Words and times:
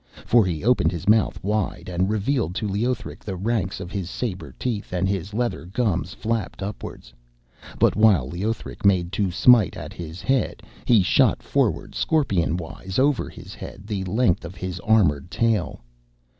For 0.25 0.47
he 0.47 0.63
opened 0.63 0.91
his 0.91 1.07
mouth 1.07 1.37
wide, 1.43 1.87
and 1.87 2.09
revealed 2.09 2.55
to 2.55 2.67
Leothric 2.67 3.19
the 3.23 3.35
ranks 3.35 3.79
of 3.79 3.91
his 3.91 4.09
sabre 4.09 4.51
teeth, 4.57 4.91
and 4.91 5.07
his 5.07 5.31
leather 5.31 5.67
gums 5.67 6.11
flapped 6.15 6.63
upwards. 6.63 7.13
But 7.77 7.95
while 7.95 8.27
Leothric 8.27 8.83
made 8.83 9.11
to 9.11 9.29
smite 9.29 9.77
at 9.77 9.93
his 9.93 10.19
head, 10.23 10.63
he 10.85 11.03
shot 11.03 11.43
forward 11.43 11.93
scorpion 11.93 12.57
wise 12.57 12.97
over 12.97 13.29
his 13.29 13.53
head 13.53 13.85
the 13.85 14.03
length 14.05 14.43
of 14.43 14.55
his 14.55 14.79
armoured 14.79 15.29
tail. 15.29 15.81